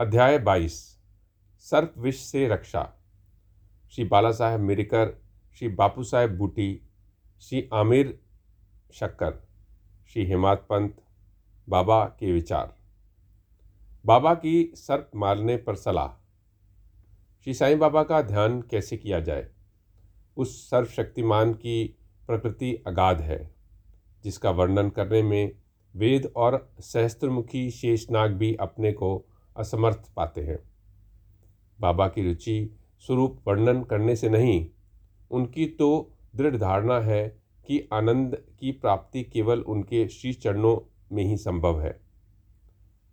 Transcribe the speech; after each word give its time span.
अध्याय 0.00 0.38
बाईस, 0.38 0.98
सर्प 1.58 1.94
विष 1.98 2.20
से 2.20 2.48
रक्षा। 2.48 2.94
श्री 3.90 4.04
बाला 4.04 4.30
साहेब 4.32 4.60
मिरिकर, 4.60 5.22
श्री 5.58 5.68
बापू 5.68 6.04
साहेब 6.04 6.38
बूटी, 6.38 6.82
श्री 7.40 7.68
आमिर 7.72 8.20
शक्कर, 8.92 9.48
श्री 10.12 10.26
हेमात 10.26 10.66
पंत, 10.70 10.96
बाबा 11.68 12.04
के 12.04 12.32
विचार। 12.32 12.76
बाबा 14.06 14.34
की 14.34 14.72
सर्प 14.74 15.10
मारने 15.16 15.56
पर 15.56 15.74
सलाह। 15.74 16.08
श्री 17.44 17.54
साईं 17.54 17.78
बाबा 17.78 18.02
का 18.02 18.22
ध्यान 18.22 18.62
कैसे 18.62 18.96
किया 18.96 19.20
जाए? 19.20 19.50
उस 20.36 20.70
सर्वशक्तिमान 20.70 21.54
की 21.54 21.98
प्रकृति 22.26 22.84
अगाध 22.86 23.20
है, 23.20 23.54
जिसका 24.24 24.50
वर्णन 24.50 24.90
करने 24.90 25.22
में 25.22 25.52
वेद 25.96 26.32
और 26.36 26.72
सहस्त्रमुखी 26.80 27.70
शेषनाग 27.70 28.32
भी 28.32 28.54
अपने 28.54 28.92
को 28.92 29.24
असमर्थ 29.58 30.12
पाते 30.16 30.40
हैं। 30.40 30.58
बाबा 31.80 32.08
की 32.08 32.22
रुचि, 32.22 32.76
स्वरूप 32.98 33.48
वर्णन 33.48 33.82
करने 33.82 34.16
से 34.16 34.28
नहीं, 34.28 34.66
उनकी 35.30 35.66
तो 35.66 36.16
दृढ़ 36.36 36.56
धारणा 36.56 37.00
है 37.00 37.28
कि 37.66 37.88
आनंद 37.92 38.42
की 38.60 38.72
प्राप्ति 38.72 39.22
केवल 39.22 39.60
उनके 39.60 40.08
श्री 40.08 40.32
चरणों 40.32 40.78
में 41.12 41.24
ही 41.24 41.36
संभव 41.36 41.80
है। 41.80 42.00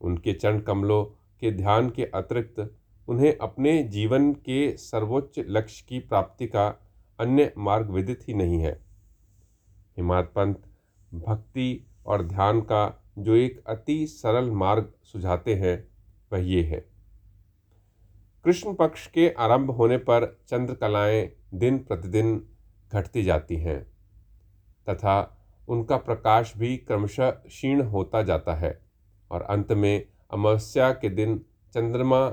उनके 0.02 0.34
चरण 0.34 0.60
कमलों 0.60 1.06
के 1.40 1.52
ध्यान 1.52 1.90
के 1.90 2.06
अतिरिक्त 2.06 2.76
उन्हें 3.08 3.38
अपने 3.38 3.84
जीवन 3.84 4.34
के 4.34 4.78
सर्वोच्च 4.78 5.40
लक्ष्य 5.40 5.86
की 5.90 6.00
प्राप्ति 6.00 6.48
का 6.48 6.68
अन्य 7.20 7.54
मार्ग 7.58 7.90
विदित 7.90 8.20
ही 8.28 8.34
नहीं 8.34 8.60
है। 8.60 8.86
हिमात 9.98 10.32
पंत 10.36 10.62
भक्ति 11.14 11.88
और 12.06 12.24
ध्यान 12.24 12.62
का 12.62 13.04
जो 13.20 13.36
एक 13.36 13.64
अति 13.68 14.08
सरल 14.08 14.52
मार्ग 14.52 14.94
सुझाते 15.04 15.56
हैं 15.56 15.95
वह 16.32 16.40
ये 16.40 16.64
है। 16.64 16.86
कृष्ण 18.46 18.74
पक्ष 18.74 19.08
के 19.08 19.30
आरंभ 19.30 19.72
होने 19.72 19.98
पर 19.98 20.26
चंद्रकलाएँ 20.48 21.30
दिन 21.54 21.78
प्रतिदिन 21.80 22.42
घटती 22.94 23.24
जाती 23.24 23.56
हैं, 23.56 23.84
तथा 24.90 25.32
उनका 25.68 25.98
प्रकाश 25.98 26.54
भी 26.58 26.76
क्रमशः 26.78 27.30
क्षीण 27.30 27.82
होता 27.82 28.22
जाता 28.24 28.56
है, 28.56 28.80
और 29.32 29.42
अंत 29.42 29.72
में 29.72 30.06
अमावस्या 30.34 30.92
के 30.92 31.10
दिन 31.10 31.38
चंद्रमा 31.74 32.30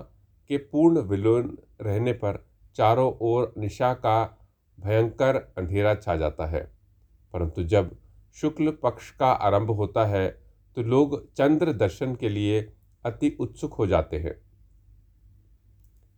के 0.50 0.56
पूर्ण 0.56 1.00
विलोन 1.00 1.58
रहने 1.80 2.12
पर 2.12 2.44
चारों 2.76 3.12
ओर 3.20 3.54
निशा 3.58 3.92
का 3.94 4.38
भयंकर 4.78 5.36
अंधेरा 5.58 5.94
छा 5.94 6.16
जाता 6.16 6.46
है। 6.46 6.62
परंतु 7.34 7.62
जब 7.64 7.96
शुक्ल 8.34 8.70
पक्ष 8.82 9.10
का 9.10 9.26
आरंभ 9.26 9.70
होता 9.70 10.04
है 10.06 10.28
तो 10.76 10.82
लोग 10.82 11.32
चंद्र 11.34 11.72
दर्शन 11.72 12.14
के 12.14 12.28
लिए 12.28 12.62
अति 13.04 13.36
उत्सुक 13.40 13.74
हो 13.74 13.86
जाते 13.86 14.18
हैं। 14.18 14.34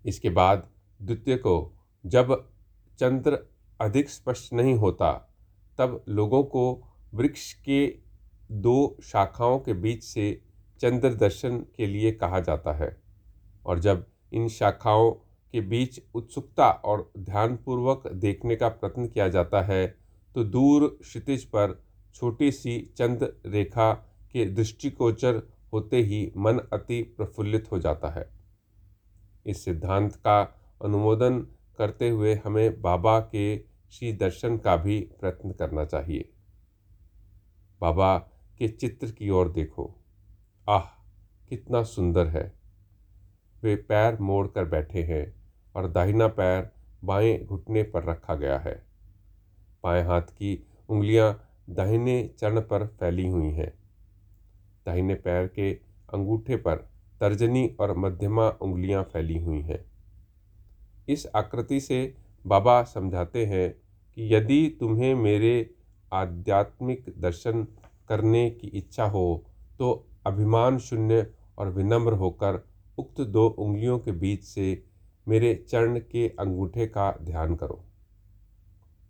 इसके 0.07 0.31
बाद 0.31 0.69
द्वितीय 1.03 1.37
को, 1.37 1.73
जब 2.07 2.51
चंद्र 2.99 3.39
अधिक 3.81 4.11
स्पष्ट 4.11 4.53
नहीं 4.53 4.75
होता, 4.75 5.13
तब 5.79 6.05
लोगों 6.09 6.43
को 6.45 6.83
वृक्ष 7.15 7.53
के 7.53 7.87
दो 8.53 8.97
शाखाओं 9.03 9.59
के 9.59 9.73
बीच 9.73 10.05
से 10.05 10.43
चंद्र 10.81 11.15
दर्शन 11.15 11.59
के 11.77 11.87
लिए 11.87 12.13
कहा 12.13 12.41
जाता 12.41 12.73
है 12.73 12.97
और 13.67 13.79
जब 13.79 14.07
इन 14.33 14.49
शाखाओं 14.49 15.11
के 15.53 15.61
बीच 15.61 16.01
उत्सुकता 16.15 16.71
और 16.71 17.13
ध्यानपूर्वक 17.19 18.07
देखने 18.13 18.57
का 18.57 18.69
प्रयत्न 18.69 19.07
किया 19.09 19.29
जाता 19.29 19.63
है 19.63 19.87
तो 20.35 20.45
दूर 20.45 20.99
क्षितिज 21.03 21.45
पर 21.45 21.83
छोटी 22.15 22.53
सी 22.53 22.91
चंद 22.99 23.37
रेखा 23.47 23.93
के 24.33 24.45
दृष्टिगोचर 24.45 25.43
होते 25.75 25.97
ही 25.97 26.33
मन 26.37 26.59
अति 26.59 27.03
प्रफुल्लित 27.03 27.73
हो 27.73 27.79
जाता 27.79 28.09
है। 28.09 28.31
इस 29.47 29.65
सिद्धांत 29.65 30.15
का 30.15 30.43
अनुमोदन 30.85 31.41
करते 31.79 32.09
हुए 32.09 32.35
हमें 32.35 32.83
बाबा 32.83 33.21
के 33.21 33.59
श्री 33.91 34.13
दर्शन 34.13 34.59
का 34.59 34.77
भी 34.77 35.01
प्रयत्न 35.21 35.53
करना 35.53 35.85
चाहिए। 35.85 36.33
बाबा 37.81 38.19
के 38.59 38.69
चित्र 38.69 39.11
की 39.11 39.31
ओर 39.31 39.49
देखो। 39.49 39.95
आह, 40.69 40.85
कितना 41.49 41.83
सुंदर 41.83 42.27
है। 42.27 42.53
वे 43.63 43.77
पैर 43.77 44.19
मोड़ 44.21 44.49
कर 44.49 44.65
बैठे 44.65 45.03
हैं 45.03 45.35
और 45.77 45.89
दाहिना 45.89 46.29
पैर 46.29 46.71
बाएँ 47.05 47.45
घुटने 47.45 47.83
पर 47.83 48.05
रखा 48.05 48.35
गया 48.35 48.59
है। 48.59 48.87
बाएँ 49.85 50.05
हाथ 50.05 50.23
की 50.23 50.67
उंगलियाँ 50.89 51.49
दाहिने 51.71 52.35
चरण 52.39 52.61
पर 52.61 52.87
फैली 52.87 53.29
हुई 53.29 53.51
हैं। 53.51 53.84
दाहिने 54.87 55.15
पैर 55.15 55.47
के 55.47 55.73
अंगूठे 56.15 56.57
पर 56.57 56.77
तर्जनी 57.21 57.67
और 57.81 57.97
मध्यमा 57.99 58.49
उंगलियाँ 58.63 59.03
फैली 59.05 59.39
हुई 59.39 59.61
हैं। 59.61 59.85
इस 61.09 61.27
आकृति 61.37 61.81
से 61.81 62.15
बाबा 62.45 62.83
समझाते 62.85 63.45
हैं 63.47 63.71
कि 64.17 64.35
यदि 64.35 64.77
तुम्हें 64.81 65.15
मेरे 65.15 65.55
आध्यात्मिक 66.13 67.05
दर्शन 67.19 67.67
करने 68.09 68.49
की 68.51 68.67
इच्छा 68.69 69.05
हो 69.05 69.45
तो 69.79 69.93
अभिमान 70.27 70.79
शून्य 70.79 71.27
और 71.59 71.69
विनम्र 71.69 72.13
होकर 72.13 72.63
उक्त 72.99 73.21
दो 73.21 73.47
उंगलियों 73.49 73.99
के 73.99 74.13
बीच 74.13 74.45
से 74.45 74.83
मेरे 75.27 75.55
चरण 75.69 75.99
के 76.03 76.29
अंगूठे 76.41 76.87
का 76.87 77.11
ध्यान 77.23 77.55
करो। 77.55 77.81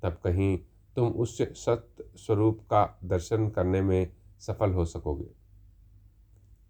तब 0.02 0.18
कहीं 0.24 0.56
तुम 0.96 1.08
उस 1.14 1.36
सत्य 1.38 2.04
स्वरूप 2.16 2.60
का 2.62 2.84
दर्शन 3.04 3.48
करने 3.48 3.80
में 3.82 4.12
सफल 4.40 4.72
हो 4.72 4.84
सकोगे। 4.84 5.26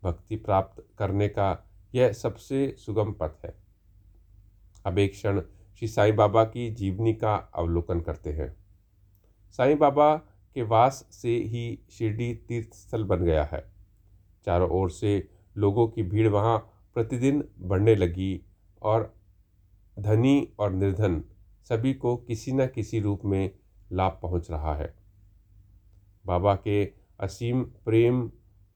भक्ति 0.04 0.36
प्राप्त 0.36 0.84
करने 0.98 1.28
का 1.28 1.66
यह 1.94 2.12
सबसे 2.12 2.74
सुगम 2.78 3.12
पथ 3.12 3.44
है। 3.44 3.54
अब 4.86 4.98
एक 4.98 5.12
क्षण 5.12 5.40
श्री 5.78 5.88
साईं 5.88 6.16
बाबा 6.16 6.44
की 6.44 6.70
जीवनी 6.70 7.14
का 7.14 7.34
अवलोकन 7.34 8.00
करते 8.00 8.32
हैं। 8.32 8.56
साईं 9.52 9.78
बाबा 9.78 10.16
के 10.54 10.62
वास 10.62 11.08
से 11.10 11.36
ही 11.36 11.78
शिरडी 11.90 12.34
तीर्थ 12.34 12.74
स्थल 12.74 13.04
बन 13.04 13.24
गया 13.24 13.44
है। 13.44 13.64
चारों 14.46 14.70
ओर 14.70 14.90
से 14.90 15.28
लोगों 15.56 15.88
की 15.88 16.02
भीड़ 16.02 16.28
वहाँ 16.28 16.58
प्रतिदिन 16.94 17.44
बढ़ने 17.58 17.94
लगी 17.94 18.40
और 18.82 19.14
धनी 19.98 20.48
और 20.58 20.72
निर्धन 20.72 21.22
सभी 21.64 21.94
को 21.94 22.16
किसी 22.16 22.52
न 22.52 22.66
किसी 22.66 23.00
रूप 23.00 23.24
में 23.24 23.50
लाभ 23.92 24.18
पहुँच 24.22 24.50
रहा 24.50 24.76
है। 24.76 24.94
बाबा 26.26 26.54
के 26.54 26.84
असीम 27.20 27.62
प्रेम, 27.64 28.30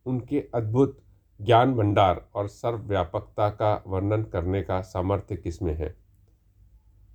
उनके 0.06 0.40
अद्भुत 0.54 1.02
ज्ञान 1.40 1.74
भंडार 1.74 2.24
और 2.34 2.48
सर्वव्यापकता 2.48 3.48
का 3.50 3.82
वर्णन 3.86 4.22
करने 4.22 4.62
का 4.62 4.80
सामर्थ्य 4.80 5.36
किसमें 5.36 5.74
है? 5.74 5.94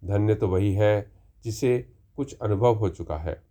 धन्य 0.06 0.36
तो 0.36 0.48
वही 0.48 0.74
है 0.74 1.12
जिसे 1.44 1.78
कुछ 2.16 2.38
अनुभव 2.38 2.76
हो 2.76 2.90
चुका 2.90 3.18
है। 3.18 3.42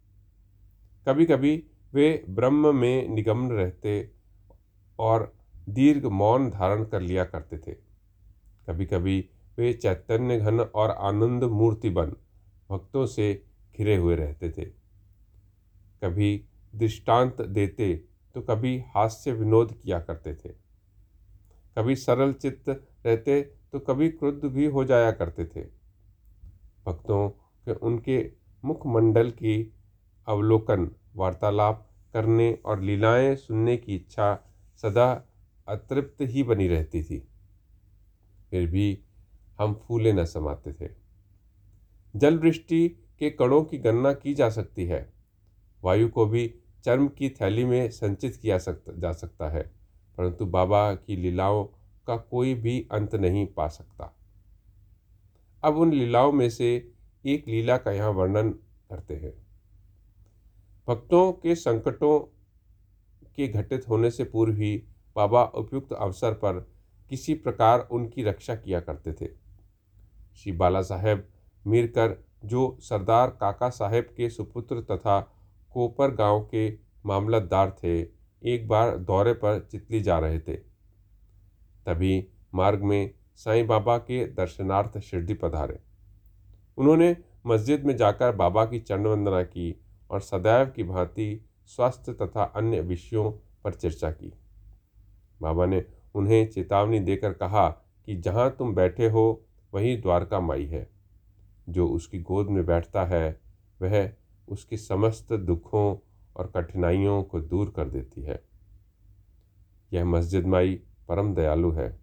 कभी 1.08 1.24
कभी 1.26 1.62
वे 1.92 2.24
ब्रह्म 2.28 2.74
में 2.76 3.08
निगम्न 3.08 3.50
रहते 3.50 4.10
और 4.98 5.32
दीर्घ 5.68 6.06
मौन 6.06 6.50
धारण 6.50 6.84
कर 6.84 7.00
लिया 7.00 7.24
करते 7.24 7.58
थे। 7.58 7.72
कभी 8.66 8.86
कभी 8.86 9.18
वे 9.58 9.72
चैतन्य 9.72 10.38
घन 10.38 10.60
और 10.60 10.90
आनंद 10.90 11.44
मूर्ति 11.44 11.90
बन 11.90 12.16
भक्तों 12.70 13.06
से 13.06 13.44
घिरे 13.76 13.96
हुए 13.96 14.16
रहते 14.16 14.50
थे। 14.50 14.64
कभी 16.02 16.44
दृष्टांत 16.74 17.42
देते 17.42 17.94
तो 18.34 18.40
कभी 18.40 18.78
हास्य 18.94 19.32
विनोद 19.32 19.72
किया 19.72 20.00
करते 20.00 20.34
थे। 20.34 20.61
कभी 21.78 21.96
सरल 21.96 22.32
चित्त 22.32 22.68
रहते 23.06 23.42
तो 23.42 23.78
कभी 23.78 24.08
क्रुद्ध 24.08 24.44
भी 24.44 24.66
हो 24.66 24.84
जाया 24.84 25.12
करते 25.12 25.44
थे। 25.44 25.60
भक्तों 26.86 27.28
के 27.64 27.72
उनके 27.72 28.32
मुखमंडल 28.64 29.30
की 29.30 29.74
अवलोकन, 30.26 30.90
वार्तालाप 31.14 31.88
करने 32.12 32.58
और 32.64 32.80
लीलाएँ 32.80 33.36
सुनने 33.36 33.76
की 33.76 33.96
इच्छा 33.96 34.52
सदा 34.76 35.24
अतृप्त 35.68 36.16
ही 36.20 36.42
बनी 36.42 36.68
रहती 36.68 37.02
थी। 37.02 37.28
फिर 38.50 38.70
भी 38.70 39.02
हम 39.60 39.74
फूले 39.74 40.12
न 40.12 40.24
समाते 40.24 40.72
थे। 40.72 40.90
जल 42.16 42.38
वृष्टि 42.38 42.88
के 43.18 43.30
कणों 43.30 43.64
की 43.64 43.78
गणना 43.78 44.12
की 44.12 44.34
जा 44.34 44.50
सकती 44.50 44.84
है। 44.84 45.12
वायु 45.84 46.08
को 46.08 46.26
भी 46.26 46.54
चर्म 46.84 47.08
की 47.08 47.30
थैली 47.30 47.64
में 47.64 47.90
संचित 47.90 48.36
किया 48.36 48.58
सकता 48.58 48.92
जा 48.92 49.12
सकता 49.12 49.48
है। 49.48 49.81
परंतु 50.18 50.46
बाबा 50.46 50.94
की 50.94 51.16
लीलाओं 51.16 51.64
का 52.06 52.16
कोई 52.16 52.54
भी 52.54 52.88
अंत 52.92 53.14
नहीं 53.14 53.46
पा 53.46 53.68
सकता। 53.68 54.16
अब 55.64 55.76
उन 55.76 55.92
लीलाओं 55.92 56.32
में 56.32 56.50
से 56.50 56.92
एक 57.26 57.48
लीला 57.48 57.76
का 57.76 57.92
यहाँ 57.92 58.10
वर्णन 58.10 58.50
करते 58.90 59.14
हैं। 59.14 59.32
भक्तों 60.88 61.32
के 61.32 61.54
संकटों 61.54 62.18
के 63.36 63.48
घटित 63.48 63.88
होने 63.88 64.10
से 64.10 64.24
पूर्व 64.24 64.54
ही 64.54 64.82
बाबा 65.16 65.44
उपयुक्त 65.44 65.92
अवसर 65.92 66.32
पर 66.32 66.70
किसी 67.10 67.34
प्रकार 67.34 67.80
उनकी 67.80 68.22
रक्षा 68.22 68.54
किया 68.54 68.80
करते 68.80 69.12
थे। 69.12 69.26
श्री 70.36 70.52
बाला 70.52 70.82
साहेब 70.82 71.28
मीरकर, 71.66 72.24
जो 72.44 72.76
सरदार 72.80 73.30
काका 73.30 73.68
साहेब 73.70 74.14
के 74.16 74.30
सुपुत्र 74.30 74.80
तथा 74.80 75.20
कोपर 75.72 76.10
गाँव 76.10 76.40
के 76.50 76.78
मामलतदार 77.06 77.70
थे 77.70 78.02
एक 78.44 78.68
बार 78.68 78.98
दौरे 78.98 79.32
पर 79.32 79.68
चितली 79.70 80.00
जा 80.00 80.18
रहे 80.18 80.40
थे। 80.40 80.56
तभी 81.86 82.28
मार्ग 82.54 82.82
में 82.82 83.14
साईं 83.36 83.66
बाबा 83.66 83.98
के 83.98 84.26
दर्शनार्थ 84.26 84.98
शिरडी 84.98 85.34
पधारे। 85.34 85.80
उन्होंने 86.76 87.16
मस्जिद 87.46 87.84
में 87.84 87.96
जाकर 87.96 88.36
बाबा 88.36 88.64
की 88.64 88.80
चरण 88.80 89.06
वंदना 89.06 89.42
की 89.42 89.80
और 90.10 90.20
सदैव 90.20 90.66
की 90.66 90.82
भांति 90.82 91.44
स्वास्थ्य 91.66 92.12
तथा 92.12 92.42
अन्य 92.42 92.80
विषयों 92.80 93.32
पर 93.64 93.74
चर्चा 93.74 94.10
की। 94.10 94.32
बाबा 95.42 95.66
ने 95.66 95.84
उन्हें 96.14 96.48
चेतावनी 96.48 97.00
देकर 97.00 97.32
कहा 97.32 97.70
कि 98.06 98.16
जहाँ 98.16 98.56
तुम 98.58 98.74
बैठे 98.74 99.08
हो, 99.08 99.44
वही 99.74 99.96
द्वारका 99.96 100.40
माई 100.40 100.66
है। 100.66 100.90
जो 101.68 101.88
उसकी 101.88 102.20
गोद 102.20 102.48
में 102.48 102.66
बैठता 102.66 103.04
है, 103.04 103.40
वह 103.82 104.12
उसके 104.48 104.76
समस्त 104.76 105.32
दुखों 105.32 105.96
और 106.36 106.52
कठिनाइयों 106.56 107.22
को 107.22 107.40
दूर 107.40 107.70
कर 107.70 107.88
देती 107.88 108.22
है। 108.22 108.42
यह 109.92 110.04
मस्जिद 110.04 110.46
माई 110.46 110.82
परम 111.08 111.34
दयालु 111.34 111.70
है। 111.70 112.00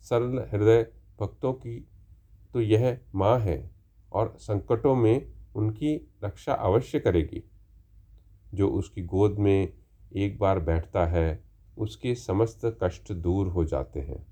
सरल 0.00 0.38
हृदय 0.38 0.92
भक्तों 1.20 1.52
की 1.52 1.88
तो 2.52 2.60
यह 2.60 3.00
माँ 3.14 3.38
है 3.38 3.70
और 4.12 4.36
संकटों 4.38 4.94
में 4.94 5.32
उनकी 5.54 6.14
रक्षा 6.24 6.52
अवश्य 6.52 7.00
करेगी। 7.00 7.44
जो 8.54 8.68
उसकी 8.68 9.02
गोद 9.02 9.38
में 9.38 9.72
एक 10.12 10.38
बार 10.38 10.60
बैठता 10.60 11.06
है, 11.06 11.44
उसके 11.78 12.14
समस्त 12.14 12.78
कष्ट 12.82 13.12
दूर 13.12 13.48
हो 13.48 13.64
जाते 13.64 14.00
हैं। 14.00 14.26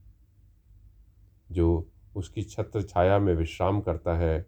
जो 1.52 1.88
उसकी 2.16 2.42
छत्र 2.42 2.82
छाया 2.82 3.18
में 3.18 3.34
विश्राम 3.34 3.80
करता 3.80 4.16
है, 4.16 4.46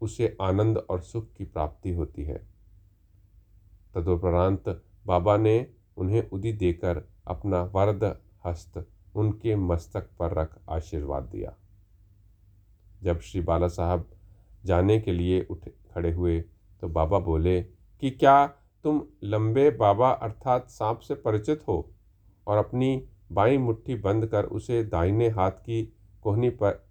उसे 0.00 0.36
आनंद 0.42 0.78
और 0.78 1.00
सुख 1.00 1.32
की 1.32 1.44
प्राप्ति 1.44 1.90
होती 1.90 2.24
है। 2.24 2.57
तदुपरांत 3.94 4.68
बाबा 5.06 5.36
ने 5.36 5.66
उन्हें 5.96 6.30
उदी 6.30 6.52
देकर 6.54 7.02
अपना 7.26 7.62
वरद 7.74 8.04
हस्त 8.46 8.84
उनके 9.16 9.54
मस्तक 9.56 10.08
पर 10.18 10.32
रख 10.32 10.58
आशीर्वाद 10.70 11.22
दिया। 11.24 11.54
जब 13.02 13.20
श्री 13.20 13.40
बाला 13.40 13.68
साहब 13.68 14.08
जाने 14.64 14.98
के 15.00 15.12
लिए 15.12 15.46
उठे, 15.50 15.70
खड़े 15.94 16.12
हुए 16.12 16.40
तो 16.82 16.88
बाबा 16.88 17.18
बोले, 17.18 17.60
कि 17.62 18.10
क्या 18.10 18.46
तुम 18.84 19.02
लंबे 19.24 19.70
बाबा 19.76 20.10
अर्थात 20.10 20.68
सांप 20.70 20.98
से 20.98 21.14
परिचित 21.16 21.62
हो 21.68 21.84
और 22.46 22.58
अपनी 22.58 23.02
बाई 23.32 23.58
मुट्ठी 23.58 23.94
बंद 23.96 24.26
कर 24.26 24.44
उसे 24.44 24.82
दाहिने 24.84 25.28
हाथ 25.28 25.50
की 25.64 25.82
कोहनी 26.22 26.50
पर 26.52 26.84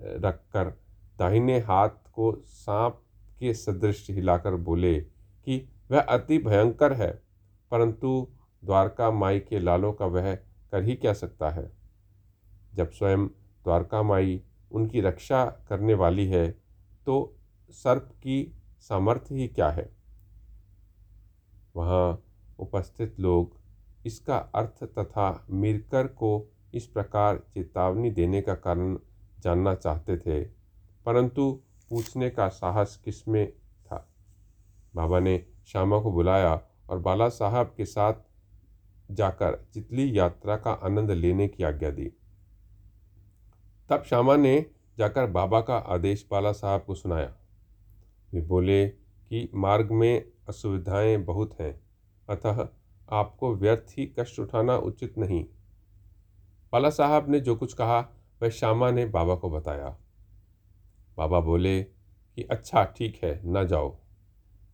रखकर 0.00 0.70
दाहिने 1.18 1.58
हाथ 1.60 1.88
को 2.14 2.32
सांप 2.46 3.00
के 3.38 3.54
सदृश 3.54 4.06
हिलाकर 4.10 4.54
बोले 4.62 4.98
कि 5.00 5.58
वह 5.90 6.00
अति 6.00 6.38
भयंकर 6.38 6.92
है, 6.92 7.10
परंतु 7.72 8.28
द्वारका 8.62 9.10
माई 9.10 9.40
के 9.40 9.58
लालों 9.58 9.92
का 9.92 10.06
वह 10.06 10.34
कर 10.72 10.82
ही 10.82 10.94
क्या 10.94 11.12
सकता 11.12 11.50
है? 11.50 11.70
जब 12.74 12.90
स्वयं 12.90 13.26
द्वारका 13.26 14.02
माई 14.02 14.40
उनकी 14.70 15.00
रक्षा 15.00 15.44
करने 15.68 15.94
वाली 15.94 16.26
है 16.28 16.50
तो 17.06 17.34
सर्प 17.70 18.08
की 18.22 18.52
सामर्थ्य 18.80 19.34
ही 19.34 19.48
क्या 19.48 19.68
है? 19.70 19.88
वहाँ 21.74 22.22
उपस्थित 22.58 23.20
लोग 23.20 23.56
इसका 24.06 24.36
अर्थ 24.54 24.84
तथा 24.98 25.46
मिरकर 25.50 26.06
को 26.06 26.30
इस 26.74 26.86
प्रकार 26.86 27.36
चेतावनी 27.54 28.10
देने 28.10 28.40
का 28.42 28.54
कारण 28.56 28.96
जानना 29.40 29.74
चाहते 29.74 30.16
थे, 30.16 30.40
परंतु 31.06 31.50
पूछने 31.90 32.30
का 32.30 32.48
साहस 32.48 33.00
किसमें 33.04 33.50
था? 33.50 34.06
बाबा 34.94 35.20
ने 35.20 35.36
श्यामा 35.66 35.98
को 35.98 36.12
बुलाया 36.12 36.62
और 36.90 36.98
बाला 36.98 37.28
साहब 37.28 37.74
के 37.76 37.84
साथ 37.84 38.14
जाकर 39.10 39.68
चितली 39.74 40.18
यात्रा 40.18 40.56
का 40.56 40.72
आनंद 40.72 41.10
लेने 41.10 41.48
की 41.48 41.64
आज्ञा 41.64 41.90
दी। 41.90 42.12
तब 43.90 44.02
श्यामा 44.02 44.36
ने 44.36 44.66
जाकर 44.98 45.26
बाबा 45.26 45.60
का 45.60 45.76
आदेश 45.76 46.28
बाला 46.30 46.52
साहब 46.52 46.84
को 46.84 46.94
सुनाया। 46.94 47.34
वे 48.32 48.40
बोले 48.40 48.88
कि 49.28 49.50
मार्ग 49.54 49.90
में 49.90 50.24
असुविधाएँ 50.48 51.16
बहुत 51.16 51.60
हैं, 51.60 51.80
अतः 52.30 52.68
आपको 53.10 53.54
व्यर्थ 53.54 53.98
ही 53.98 54.14
कष्ट 54.18 54.38
उठाना 54.38 54.76
उचित 54.76 55.18
नहीं। 55.18 55.44
बाला 56.72 56.90
साहब 56.90 57.30
ने 57.30 57.40
जो 57.40 57.56
कुछ 57.56 57.74
कहा, 57.74 58.00
वह 58.42 58.48
श्यामा 58.48 58.90
ने 58.90 59.06
बाबा 59.06 59.34
को 59.34 59.50
बताया। 59.50 59.98
बाबा 61.16 61.40
बोले 61.40 61.82
कि 62.34 62.42
अच्छा 62.42 62.84
ठीक 62.84 63.20
है, 63.24 63.42
न 63.44 63.66
जाओ। 63.66 63.96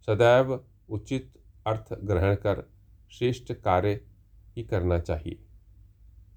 सदैव 0.07 0.65
उचित 0.91 1.33
अर्थ 1.67 1.95
ग्रहण 2.05 2.35
कर 2.35 2.71
श्रेष्ठ 3.11 3.53
कार्य 3.53 4.01
ही 4.57 4.63
करना 4.63 4.99
चाहिए। 4.99 5.45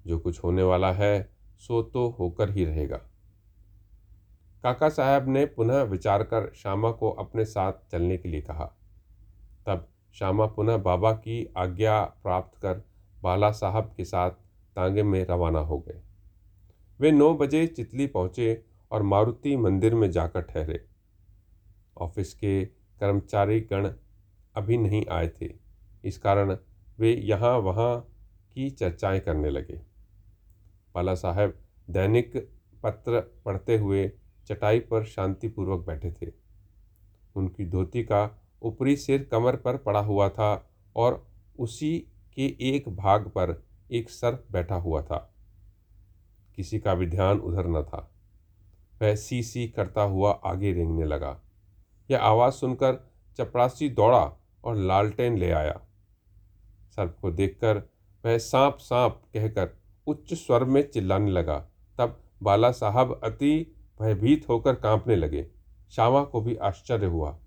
जो 0.06 0.18
कुछ 0.18 0.44
होने 0.44 0.62
वाला 0.62 0.92
है, 0.92 1.36
सो 1.58 1.82
तो 1.82 2.08
होकर 2.10 2.50
ही 2.50 2.64
रहेगा। 2.64 2.96
काका 4.62 4.88
साहब 4.88 5.28
ने 5.28 5.46
पुनः 5.46 5.82
विचार 5.82 6.22
कर 6.22 6.52
श्यामा 6.54 6.90
को 6.90 7.10
अपने 7.10 7.44
साथ 7.44 7.72
चलने 7.92 8.16
के 8.16 8.28
लिए 8.28 8.40
कहा। 8.40 8.64
तब 9.66 9.88
श्यामा 10.14 10.46
पुनः 10.46 10.76
बाबा 10.76 11.12
की 11.12 11.52
आज्ञा 11.56 12.04
प्राप्त 12.04 12.58
कर 12.62 12.82
बाला 13.22 13.50
साहब 13.50 13.94
के 13.96 14.04
साथ 14.04 14.30
तांगे 14.76 15.02
में 15.02 15.26
रवाना 15.26 15.58
हो 15.58 15.78
गए। 15.78 16.02
वे 17.00 17.12
नौ 17.12 17.34
बजे 17.34 17.66
चितली 17.66 18.06
पहुँचे 18.06 18.64
और 18.90 19.02
मारुति 19.02 19.56
मंदिर 19.56 19.94
में 19.94 20.10
जाकर 20.10 20.40
ठहरे। 20.40 20.86
ऑफ़िस 21.98 22.34
के 22.34 22.64
कर्मचारी 23.00 23.60
गण 23.60 23.92
अभी 24.56 24.76
नहीं 24.76 25.06
आए 25.10 25.28
थे। 25.28 25.54
इस 26.04 26.18
कारण 26.18 26.58
वे 26.98 27.14
यहाँ 27.14 27.58
वहाँ 27.58 28.08
की 28.54 28.70
चर्चाएँ 28.70 29.20
करने 29.20 29.50
लगे। 29.50 29.80
बाला 30.94 31.14
साहब 31.14 31.54
दैनिक 31.90 32.50
पत्र 32.82 33.42
पढ़ते 33.44 33.78
हुए 33.78 34.12
चटाई 34.46 34.80
पर 34.80 35.04
शांतिपूर्वक 35.04 35.86
बैठे 35.86 36.12
थे। 36.12 36.32
उनकी 37.36 37.66
धोती 37.66 38.02
का 38.02 38.42
ऊपरी 38.62 38.96
सिर 38.96 39.24
कमर 39.24 39.56
पर 39.56 39.76
पड़ा 39.76 40.00
हुआ 40.00 40.28
था 40.28 40.70
और 40.96 41.26
उसी 41.58 41.98
के 42.34 42.56
एक 42.60 42.88
भाग 42.88 43.28
पर 43.28 43.64
एक 43.92 44.10
सर्प 44.10 44.46
बैठा 44.50 44.74
हुआ 44.74 45.02
था। 45.02 45.34
किसी 46.56 46.78
का 46.78 46.94
भी 46.94 47.06
ध्यान 47.06 47.38
उधर 47.38 47.66
न 47.66 47.82
था। 47.82 48.10
वह 49.02 49.14
सी 49.14 49.42
सी 49.42 49.68
करता 49.68 50.02
हुआ 50.02 50.30
आगे 50.30 50.72
रेंगने 50.72 51.04
लगा। 51.04 51.40
यह 52.10 52.20
आवाज़ 52.20 52.54
सुनकर 52.54 53.12
चपरासी 53.36 53.88
दौड़ा 53.88 54.43
और 54.64 54.76
लालटेन 54.76 55.38
ले 55.38 55.50
आया। 55.50 55.80
सर्प 56.96 57.18
को 57.20 57.30
देखकर 57.30 57.78
वह 58.24 58.38
सांप 58.38 58.76
सांप 58.80 59.22
कहकर 59.34 59.70
उच्च 60.06 60.34
स्वर 60.34 60.64
में 60.64 60.90
चिल्लाने 60.90 61.30
लगा। 61.30 61.68
तब 61.98 62.20
बाला 62.42 62.72
साहब 62.72 63.20
अति 63.24 63.76
भयभीत 64.00 64.48
होकर 64.48 64.74
कांपने 64.74 65.16
लगे। 65.16 65.50
श्यामा 65.90 66.24
को 66.24 66.40
भी 66.40 66.56
आश्चर्य 66.56 67.06
हुआ। 67.06 67.38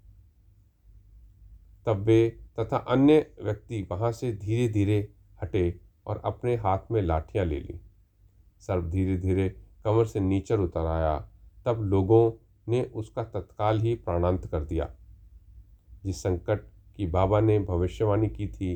तब 1.85 1.97
वे 1.97 2.39
तथा 2.59 2.77
अन्य 2.77 3.31
व्यक्ति 3.43 3.87
वहाँ 3.91 4.11
से 4.11 4.31
धीरे 4.31 4.73
धीरे 4.73 5.13
हटे 5.43 5.79
और 6.05 6.21
अपने 6.25 6.55
हाथ 6.55 6.79
में 6.91 7.01
लाठियाँ 7.01 7.45
ले 7.45 7.59
ली। 7.59 7.81
सर्व 8.59 8.89
धीरे 8.89 9.17
धीरे 9.17 9.49
कमर 9.83 10.05
से 10.05 10.19
नीचर 10.19 10.59
उतर 10.59 10.85
आया। 10.85 11.29
तब 11.65 11.81
लोगों 11.81 12.31
ने 12.67 12.83
उसका 12.83 13.23
तत्काल 13.23 13.79
ही 13.79 13.95
प्राणांत 13.95 14.45
कर 14.45 14.63
दिया। 14.63 14.95
जिस 16.03 16.19
संकट 16.19 16.59
की 16.97 17.07
बाबा 17.07 17.39
ने 17.39 17.59
भविष्यवाणी 17.59 18.27
की 18.27 18.47
थी 18.47 18.75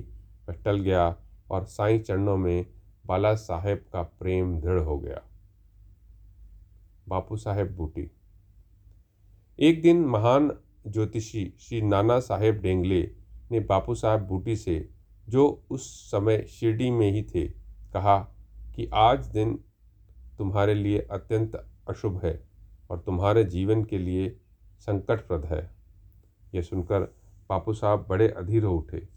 वह 0.50 0.54
टल 0.54 0.80
गया 0.80 1.16
और 1.52 1.64
साईं 1.64 2.00
चरणों 2.00 2.38
में 2.38 2.66
बाला 3.06 3.36
साहेब 3.36 3.86
का 3.94 4.02
प्रेम 4.02 4.60
दृढ़ 4.60 4.80
हो 4.80 5.00
गया। 5.00 5.22
बापू 7.08 7.38
साहेब 7.38 7.76
बूटी। 7.76 8.12
एक 9.60 9.82
दिन 9.82 10.06
महान 10.06 10.58
ज्योतिषी 10.88 11.54
श्री 11.60 11.82
नाना 11.82 12.20
साहेब 12.20 12.56
डेंगले 12.56 13.12
ने 13.52 13.60
बापू 13.60 13.96
साहेब 13.96 14.22
बूटी 14.22 14.56
से, 14.56 14.90
जो 15.30 15.64
उस 15.70 16.12
समय 16.12 16.44
शिरडी 16.44 16.92
में 16.92 17.12
ही 17.12 17.24
थे, 17.24 17.48
कहा 17.94 18.20
कि 18.76 18.90
आज 18.94 19.26
दिन 19.26 19.60
तुम्हारे 20.38 20.74
लिए 20.74 21.00
अत्यंत 21.00 21.68
अशुभ 21.90 22.26
है 22.26 22.48
और 22.90 23.00
तुम्हारे 23.00 23.44
जीवन 23.44 23.84
के 23.84 23.98
लिए 23.98 24.38
संकटप्रद 24.80 25.46
है। 25.46 25.72
यह 26.56 26.62
सुनकर 26.62 27.21
बापू 27.52 27.74
साहब 27.74 28.06
बड़े 28.10 28.28
अधीर 28.30 28.64
हो 28.64 28.76
उठे। 28.78 29.08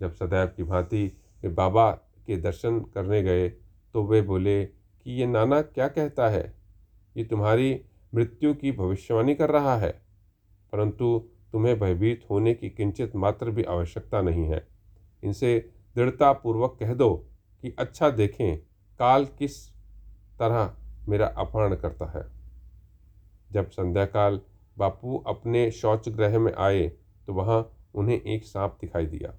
जब 0.00 0.12
सदैव 0.12 0.46
की 0.46 0.62
भांति 0.62 1.04
वे 1.42 1.48
बाबा 1.50 1.90
के 2.26 2.36
दर्शन 2.36 2.80
करने 2.94 3.22
गए 3.22 3.48
तो 3.94 4.02
वे 4.04 4.22
बोले 4.22 4.64
कि 4.66 5.10
ये 5.12 5.26
नाना 5.26 5.60
क्या 5.62 5.88
कहता 5.88 6.28
है? 6.28 6.54
ये 7.16 7.24
तुम्हारी 7.24 7.80
मृत्यु 8.14 8.54
की 8.54 8.72
भविष्यवाणी 8.72 9.34
कर 9.34 9.50
रहा 9.50 9.76
है। 9.76 9.90
परंतु 10.72 11.08
तुम्हें 11.52 11.78
भयभीत 11.80 12.26
होने 12.30 12.54
की 12.54 12.70
किंचित 12.70 13.16
मात्र 13.16 13.50
भी 13.50 13.62
आवश्यकता 13.64 14.20
नहीं 14.22 14.44
है। 14.44 14.66
इनसे 15.22 15.70
दृढ़तापूर्वक 15.96 16.76
कह 16.80 16.94
दो 16.94 17.10
कि 17.62 17.74
अच्छा 17.78 18.10
देखें, 18.10 18.58
काल 18.98 19.24
किस 19.38 19.68
तरह 20.38 20.76
मेरा 21.08 21.26
अपहरण 21.26 21.74
करता 21.74 22.06
है। 22.06 22.24
जब 23.52 23.70
संध्याकाल 23.70 24.40
बापू 24.78 25.16
अपने 25.26 25.70
शौचगृह 25.70 26.38
में 26.38 26.52
आए 26.54 26.92
तो 27.26 27.34
वहाँ 27.34 27.72
उन्हें 27.94 28.20
एक 28.20 28.44
सांप 28.44 28.78
दिखाई 28.80 29.06
दिया। 29.06 29.34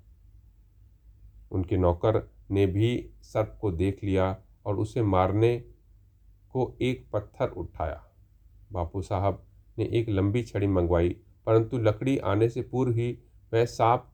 उनके 1.51 1.77
नौकर 1.77 2.21
ने 2.51 2.65
भी 2.65 3.09
सर्प 3.21 3.57
को 3.61 3.71
देख 3.71 4.03
लिया 4.03 4.37
और 4.65 4.75
उसे 4.75 5.01
मारने 5.01 5.57
को 6.51 6.77
एक 6.81 7.07
पत्थर 7.13 7.49
उठाया। 7.49 8.03
बापू 8.71 9.01
साहब 9.01 9.43
ने 9.77 9.85
एक 9.85 10.09
लंबी 10.09 10.43
छड़ी 10.43 10.67
मंगवाई, 10.67 11.09
परंतु 11.45 11.77
लकड़ी 11.77 12.17
आने 12.17 12.49
से 12.49 12.61
पूर्व 12.61 12.91
ही 12.91 13.11
वह 13.53 13.65
सांप 13.65 14.11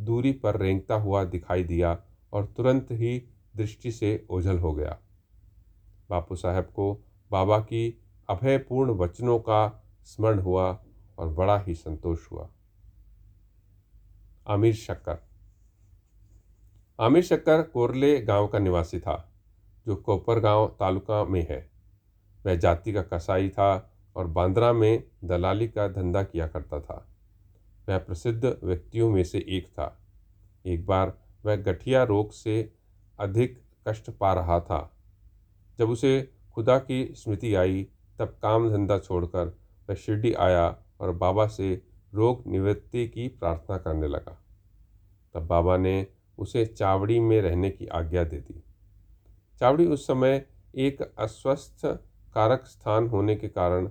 दूरी 0.00 0.32
पर 0.32 0.56
रेंगता 0.56 0.94
हुआ 0.94 1.24
दिखाई 1.24 1.64
दिया 1.64 1.98
और 2.32 2.46
तुरंत 2.46 2.88
ही 2.90 3.18
दृष्टि 3.56 3.92
से 3.92 4.26
ओझल 4.30 4.58
हो 4.58 4.72
गया। 4.72 4.98
बापू 6.10 6.36
साहब 6.36 6.64
को 6.64 6.92
बाबा 7.30 7.58
की 7.60 8.02
अभयपूर्ण 8.28 8.90
वचनों 8.90 9.38
का 9.38 9.84
स्मरण 10.04 10.38
हुआ 10.38 10.84
और 11.20 11.28
बड़ा 11.28 11.58
ही 11.58 11.74
संतोष 11.74 12.30
हुआ। 12.32 12.48
आमिर 14.46 14.74
शक्कर। 14.74 15.18
आमिर 17.00 17.22
शक्कर 17.22 17.62
कोरले 17.62 18.20
गाँव 18.20 18.48
का 18.48 18.58
निवासी 18.58 19.00
था, 19.00 19.32
जो 19.86 19.96
कोपर 19.96 20.40
गाँव 20.40 20.76
तालुका 20.80 21.24
में 21.24 21.46
है। 21.50 21.70
वह 22.46 22.54
जाति 22.54 22.92
का 22.92 23.02
कसाई 23.02 23.48
था 23.48 23.92
और 24.16 24.26
बांद्रा 24.26 24.72
में 24.72 25.04
दलाली 25.24 25.68
का 25.68 25.88
धंधा 25.88 26.22
किया 26.22 26.46
करता 26.46 26.80
था। 26.80 27.08
वह 27.88 27.98
प्रसिद्ध 27.98 28.58
व्यक्तियों 28.64 29.10
में 29.10 29.24
से 29.24 29.38
एक 29.48 29.66
था। 29.66 30.00
एक 30.66 30.86
बार 30.86 31.18
वह 31.44 31.56
गठिया 31.56 32.02
रोग 32.02 32.32
से 32.32 32.72
अधिक 33.20 33.62
कष्ट 33.88 34.10
पा 34.10 34.32
रहा 34.32 34.60
था। 34.60 34.96
जब 35.78 35.90
उसे 35.90 36.34
खुदा 36.54 36.78
की 36.78 37.14
स्मृति 37.14 37.54
आई, 37.54 37.88
तब 38.18 38.38
काम 38.42 38.70
धंधा 38.70 38.98
छोड़कर 38.98 39.46
वह 39.88 39.94
शिरडी 39.94 40.32
आया 40.32 40.76
और 41.00 41.12
बाबा 41.12 41.46
से 41.46 41.82
रोग 42.12 42.42
निवृत्ति 42.46 43.06
की 43.08 43.28
प्रार्थना 43.28 43.76
करने 43.78 44.08
लगा। 44.08 44.38
तब 45.34 45.46
बाबा 45.46 45.76
ने 45.76 46.06
उसे 46.38 46.64
चावड़ी 46.66 47.18
में 47.20 47.40
रहने 47.42 47.70
की 47.70 47.86
आज्ञा 47.86 48.24
दे 48.24 48.36
दी। 48.36 48.62
चावड़ी 49.60 49.86
उस 49.86 50.06
समय 50.06 50.44
एक 50.74 51.02
अस्वस्थ 51.02 51.86
कारक 52.34 52.66
स्थान 52.66 53.06
होने 53.06 53.36
के 53.36 53.48
कारण 53.48 53.88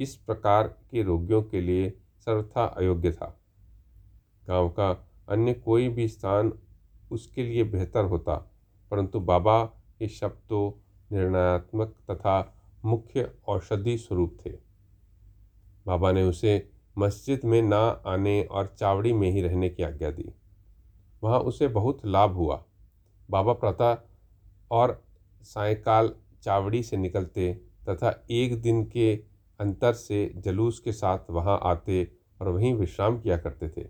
इस 0.00 0.14
प्रकार 0.16 0.68
के 0.90 1.02
रोगियों 1.02 1.42
के 1.42 1.60
लिए 1.60 1.90
सर्वथा 2.26 2.64
अयोग्य 2.64 3.12
था। 3.12 3.36
गाँव 4.46 4.68
का 4.68 4.90
अन्य 5.28 5.54
कोई 5.54 5.88
भी 5.88 6.08
स्थान 6.08 6.52
उसके 7.10 7.42
लिए 7.42 7.64
बेहतर 7.64 8.04
होता, 8.04 8.34
परंतु 8.90 9.20
बाबा 9.20 9.64
के 9.64 10.08
शब्द 10.08 10.38
तो 10.48 10.80
निर्णयात्मक 11.12 11.94
तथा 12.10 12.54
मुख्य 12.84 13.30
औषधि 13.48 13.96
स्वरूप 13.98 14.36
थे। 14.46 14.50
बाबा 15.86 16.12
ने 16.12 16.22
उसे 16.22 16.70
मस्जिद 16.98 17.40
में 17.44 17.62
ना 17.62 18.02
आने 18.06 18.42
और 18.42 18.76
चावड़ी 18.78 19.12
में 19.12 19.30
ही 19.30 19.42
रहने 19.42 19.68
की 19.68 19.82
आज्ञा 19.82 20.10
दी। 20.10 20.32
वहाँ 21.22 21.40
उसे 21.40 21.68
बहुत 21.68 22.06
लाभ 22.06 22.32
हुआ। 22.32 22.64
बाबा 23.30 23.52
प्रातः 23.52 23.96
और 24.70 25.04
सायकाल 25.42 26.14
चावड़ी 26.42 26.82
से 26.82 26.96
निकलते 26.96 27.52
तथा 27.88 28.24
एक 28.30 28.62
दिन 28.62 28.84
के 28.84 29.14
अंतर 29.60 29.92
से 29.92 30.32
जलूस 30.36 30.78
के 30.78 30.92
साथ 30.92 31.18
वहाँ 31.30 31.60
आते 31.62 32.12
और 32.40 32.48
वहीं 32.48 32.74
विश्राम 32.74 33.20
किया 33.20 33.36
करते 33.36 33.68
थे। 33.68 33.88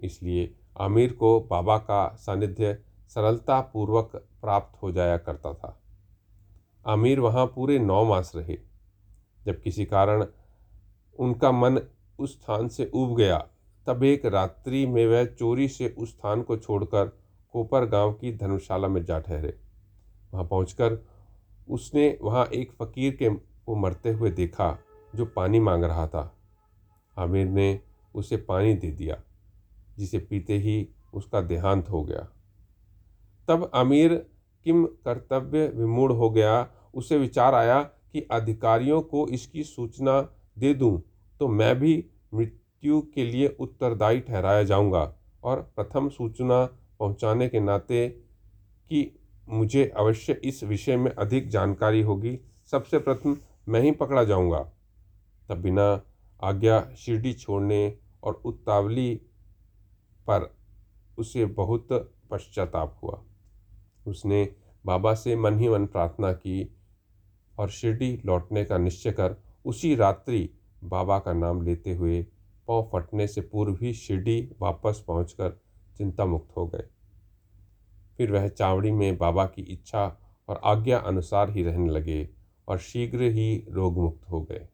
इसलिए 0.00 0.54
आमिर 0.80 1.12
को 1.12 1.40
बाबा 1.40 1.78
का 1.78 2.16
सानिध्य 2.20 2.78
सरलतापूर्वक 3.08 4.16
प्राप्त 4.16 4.82
हो 4.82 4.92
जाया 4.92 5.18
करता 5.18 5.54
था। 5.54 5.82
आमिर 6.86 7.20
वहाँ 7.20 7.46
पूरे 7.46 7.78
नौ 7.78 8.04
मास 8.04 8.32
रहे। 8.36 8.58
जब 9.46 9.62
किसी 9.62 9.84
कारण 9.84 10.26
उनका 11.18 11.52
मन 11.52 11.80
उस 12.18 12.32
स्थान 12.32 12.68
से 12.68 12.90
उब 12.94 13.16
गया। 13.16 13.38
तब 13.86 14.04
एक 14.04 14.26
रात्रि 14.26 14.86
में 14.86 15.06
वह 15.06 15.24
चोरी 15.24 15.68
से 15.68 15.88
उस 15.98 16.10
स्थान 16.10 16.42
को 16.42 16.56
छोड़कर 16.56 17.06
कोपर 17.54 17.86
गाँव 17.86 18.12
की 18.12 18.32
धर्मशाला 18.32 18.88
में 18.88 19.04
जा 19.04 19.18
ठहरे। 19.20 19.54
वहाँ 20.32 20.44
पहुंचकर 20.44 20.98
उसने 21.68 22.18
वहाँ 22.22 22.46
एक 22.46 22.72
फ़कीर 22.72 23.16
के 23.16 23.28
को 23.66 23.74
मरते 23.76 24.10
हुए 24.10 24.30
देखा, 24.30 24.78
जो 25.14 25.24
पानी 25.26 25.60
मांग 25.60 25.84
रहा 25.84 26.06
था। 26.06 26.34
आमिर 27.16 27.46
ने 27.46 27.80
उसे 28.14 28.36
पानी 28.36 28.74
दे 28.74 28.90
दिया, 28.90 29.20
जिसे 29.98 30.18
पीते 30.18 30.58
ही 30.58 30.88
उसका 31.14 31.40
देहांत 31.40 31.88
हो 31.90 32.02
गया। 32.04 32.28
तब 33.48 33.70
आमिर 33.74 34.14
किम 34.64 34.84
कर्तव्य 34.84 35.66
विमूढ़ 35.68 36.12
हो 36.12 36.30
गया। 36.30 36.70
उसे 36.94 37.18
विचार 37.18 37.54
आया 37.54 37.82
कि 37.82 38.20
अधिकारियों 38.30 39.00
को 39.02 39.28
इसकी 39.28 39.64
सूचना 39.64 40.20
दे 40.56 40.74
दूँ 40.74 41.02
तो 41.40 41.48
मैं 41.48 41.78
भी 41.80 42.04
मृत्यु 42.34 43.00
के 43.14 43.24
लिए 43.24 43.56
उत्तरदायी 43.60 44.20
ठहराया 44.20 44.62
जाऊँगा। 44.62 45.12
और 45.44 45.60
प्रथम 45.76 46.08
सूचना 46.08 46.64
पहुँचाने 46.98 47.48
के 47.48 47.60
नाते 47.60 48.08
कि 48.90 49.18
मुझे 49.48 49.84
अवश्य 49.96 50.32
इस 50.44 50.62
विषय 50.64 50.96
में 50.96 51.10
अधिक 51.10 51.48
जानकारी 51.48 52.02
होगी। 52.02 52.38
सबसे 52.70 52.98
प्रथम, 52.98 53.36
मैं 53.68 53.80
ही 53.80 53.90
पकड़ा 53.90 54.24
जाऊँगा। 54.24 54.60
तब 55.48 55.58
बिना 55.58 56.02
आज्ञा 56.42 56.80
शिरडी 56.96 57.32
छोड़ने 57.32 57.98
और 58.22 58.42
उत्तावली 58.44 59.14
पर 60.26 60.54
उसे 61.18 61.44
बहुत 61.44 61.88
पश्चाताप 62.30 62.98
हुआ। 63.02 63.22
उसने 64.06 64.48
बाबा 64.86 65.14
से 65.14 65.36
मन 65.36 65.58
ही 65.58 65.68
मन 65.68 65.86
प्रार्थना 65.86 66.32
की 66.32 66.76
और 67.58 67.70
शिरडी 67.70 68.22
लौटने 68.26 68.64
का 68.64 68.78
निश्चय 68.78 69.10
कर 69.10 69.36
उसी 69.64 69.94
रात्रि 69.94 70.50
बाबा 70.84 71.18
का 71.18 71.32
नाम 71.32 71.62
लेते 71.62 71.94
हुए 71.94 72.26
पाँव 72.68 72.90
फटने 72.92 73.26
से 73.26 73.40
पूर्व 73.40 73.78
ही 73.82 73.94
शिरडी 73.94 74.50
वापस 74.60 75.04
पहुंचकर 75.08 75.60
चिंता 75.96 76.24
मुक्त 76.24 76.56
हो 76.56 76.66
गए। 76.66 76.84
फिर 78.16 78.32
वह 78.32 78.48
चावड़ी 78.48 78.90
में 78.90 79.18
बाबा 79.18 79.46
की 79.46 79.62
इच्छा 79.62 80.20
और 80.48 80.60
आज्ञा 80.64 80.98
अनुसार 80.98 81.50
ही 81.50 81.62
रहने 81.62 81.90
लगे 81.90 82.28
और 82.68 82.78
शीघ्र 82.78 83.22
ही 83.22 83.66
रोग 83.68 83.98
मुक्त 83.98 84.30
हो 84.30 84.42
गए। 84.42 84.68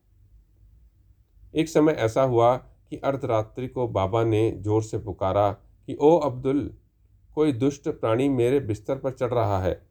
एक 1.55 1.69
समय 1.69 1.93
ऐसा 1.93 2.23
हुआ 2.23 2.57
कि 2.57 2.97
अर्धरात्रि 2.97 3.69
को 3.69 3.89
बाबा 3.89 4.25
ने 4.25 4.51
ज़ोर 4.51 4.83
से 4.83 4.99
पुकारा 4.99 5.53
कि, 5.53 5.95
ओ 5.95 6.19
अब्दुल, 6.19 6.75
कोई 7.35 7.53
दुष्ट 7.53 7.89
प्राणी 7.89 8.29
मेरे 8.29 8.61
बिस्तर 8.61 8.99
पर 8.99 9.11
चढ़ 9.11 9.35
रहा 9.35 9.63
है। 9.63 9.89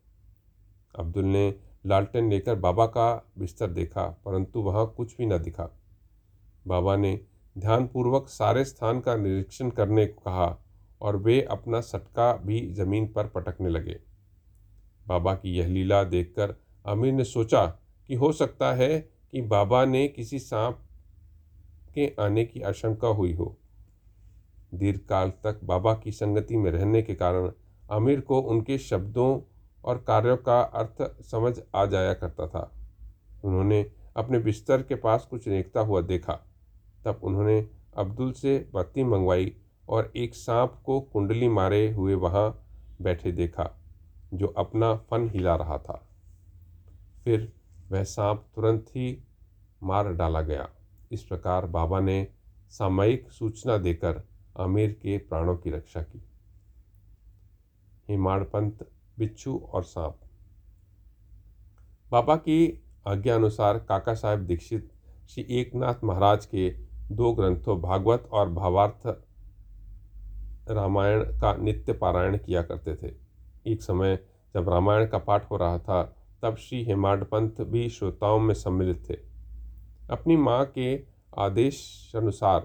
अब्दुल 0.95 1.25
ने 1.25 1.59
लालटेन 1.87 2.29
लेकर 2.29 2.55
बाबा 2.55 2.85
का 2.85 3.31
बिस्तर 3.37 3.67
देखा, 3.67 4.03
परंतु 4.25 4.59
वहाँ 4.59 4.85
कुछ 4.97 5.15
भी 5.17 5.25
न 5.25 5.37
दिखा। 5.37 5.69
बाबा 6.67 6.95
ने 6.95 7.19
ध्यानपूर्वक 7.55 8.27
सारे 8.27 8.63
स्थान 8.65 8.99
का 8.99 9.15
निरीक्षण 9.15 9.69
करने 9.69 10.05
को 10.05 10.21
कहा 10.21 10.57
और 11.01 11.17
वे 11.17 11.41
अपना 11.41 11.81
सटका 11.81 12.31
भी 12.37 12.59
ज़मीन 12.73 13.07
पर 13.07 13.27
पटकने 13.27 13.69
लगे। 13.69 13.99
बाबा 15.07 15.33
की 15.33 15.55
यह 15.57 15.67
लीला 15.67 16.03
देखकर 16.03 16.55
आमिर 16.85 17.13
ने 17.13 17.23
सोचा 17.23 17.65
कि 18.09 18.15
हो 18.15 18.31
सकता 18.31 18.73
है 18.73 18.99
कि 19.31 19.41
बाबा 19.41 19.83
ने 19.85 20.07
किसी 20.07 20.39
सांप 20.39 20.79
के 21.95 22.11
आने 22.19 22.45
की 22.45 22.61
आशंका 22.61 23.07
हुई 23.07 23.33
हो। 23.33 23.55
दीर्घकाल 24.73 25.29
तक 25.43 25.59
बाबा 25.63 25.93
की 25.93 26.11
संगति 26.11 26.57
में 26.57 26.71
रहने 26.71 27.01
के 27.01 27.15
कारण 27.15 27.51
आमिर 27.91 28.21
को 28.21 28.39
उनके 28.41 28.77
शब्दों 28.77 29.39
और 29.87 29.97
कार्यों 29.97 30.37
का 30.37 30.61
अर्थ 30.61 31.21
समझ 31.21 31.59
आ 31.75 31.85
जाया 31.85 32.13
करता 32.13 32.47
था। 32.47 32.71
उन्होंने 33.43 33.91
अपने 34.17 34.39
बिस्तर 34.39 34.81
के 34.81 34.95
पास 34.95 35.25
कुछ 35.25 35.47
रेखता 35.47 35.79
हुआ 35.79 36.01
देखा। 36.01 36.33
तब 37.05 37.19
उन्होंने 37.23 37.69
अब्दुल 37.97 38.31
से 38.31 38.69
बत्ती 38.73 39.03
मंगवाई 39.03 39.55
और 39.89 40.13
एक 40.15 40.35
सांप 40.35 40.81
को 40.85 40.99
कुंडली 41.01 41.49
मारे 41.49 41.91
हुए 41.91 42.13
वहाँ 42.13 42.65
बैठे 43.01 43.31
देखा, 43.31 43.69
जो 44.33 44.47
अपना 44.47 44.95
फन 44.95 45.29
हिला 45.29 45.55
रहा 45.55 45.77
था। 45.77 46.07
फिर 47.23 47.53
वह 47.89 48.03
सांप 48.03 48.45
तुरंत 48.55 48.85
ही 48.89 49.23
मार 49.83 50.13
डाला 50.13 50.41
गया। 50.41 50.69
इस 51.11 51.23
प्रकार 51.23 51.65
बाबा 51.65 51.99
ने 51.99 52.27
सामयिक 52.69 53.31
सूचना 53.31 53.77
देकर 53.77 54.23
आमिर 54.59 54.91
के 54.91 55.17
प्राणों 55.17 55.57
की 55.57 55.69
रक्षा 55.69 56.01
की। 56.01 56.23
हिमाड़पंत 58.09 58.91
बिच्छू 59.19 59.69
और 59.73 59.83
सांप। 59.83 60.19
बाबा 62.11 62.35
की 62.35 62.83
आज्ञा 63.07 63.35
अनुसार 63.35 63.79
काका 63.79 64.13
साहेब 64.13 64.39
दीक्षित 64.39 64.91
श्री 65.29 65.45
एकनाथ 65.49 66.03
महाराज 66.03 66.45
के 66.45 66.69
दो 67.11 67.33
ग्रंथों 67.33 67.81
भागवत 67.81 68.29
और 68.31 68.49
भावार्थ 68.49 69.07
रामायण 70.71 71.23
का 71.23 71.53
नित्य 71.55 71.93
पारायण 71.93 72.37
किया 72.37 72.61
करते 72.61 72.95
थे। 72.95 73.13
एक 73.67 73.81
समय 73.81 74.19
जब 74.53 74.69
रामायण 74.69 75.07
का 75.07 75.17
पाठ 75.17 75.51
हो 75.51 75.57
रहा 75.57 75.79
था, 75.79 76.03
तब 76.41 76.55
श्री 76.55 76.83
हेमाडपंत 76.83 77.61
भी 77.61 77.89
श्रोताओं 77.89 78.39
में 78.39 78.53
सम्मिलित 78.53 79.09
थे। 79.09 79.13
अपनी 80.09 80.37
माँ 80.37 80.65
के 80.65 81.03
आदेश 81.37 82.11
अनुसार 82.15 82.59